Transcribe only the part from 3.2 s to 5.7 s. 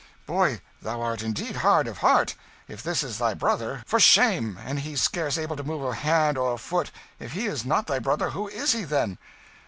brother. For shame! and he scarce able to